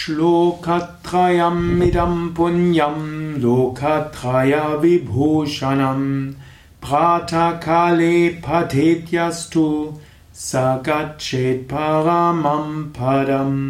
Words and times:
श्लोकत्रयमिदम् 0.00 2.20
पुण्यम् 2.36 3.08
लोकत्रयविभूषणम् 3.40 6.06
प्रातःकाले 6.84 8.14
पठेत्यस्तु 8.46 9.64
स 10.46 10.62
गच्छेत् 10.86 11.66
परमं 11.72 12.70
परम् 12.98 13.60